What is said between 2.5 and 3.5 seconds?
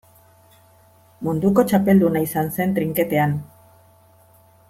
zen trinketean.